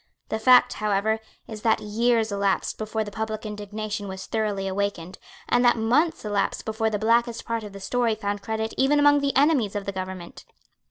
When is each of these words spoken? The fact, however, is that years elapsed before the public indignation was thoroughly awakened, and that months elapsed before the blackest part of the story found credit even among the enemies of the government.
The 0.29 0.39
fact, 0.39 0.73
however, 0.73 1.19
is 1.47 1.61
that 1.61 1.79
years 1.79 2.31
elapsed 2.31 2.79
before 2.79 3.03
the 3.03 3.11
public 3.11 3.45
indignation 3.45 4.07
was 4.07 4.25
thoroughly 4.25 4.67
awakened, 4.67 5.19
and 5.47 5.63
that 5.63 5.77
months 5.77 6.25
elapsed 6.25 6.65
before 6.65 6.89
the 6.89 6.97
blackest 6.97 7.45
part 7.45 7.63
of 7.63 7.71
the 7.71 7.79
story 7.79 8.15
found 8.15 8.41
credit 8.41 8.73
even 8.77 8.97
among 8.97 9.19
the 9.19 9.35
enemies 9.35 9.75
of 9.75 9.85
the 9.85 9.91
government. 9.91 10.43